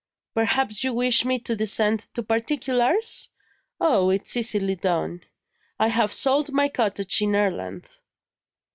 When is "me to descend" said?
1.25-1.99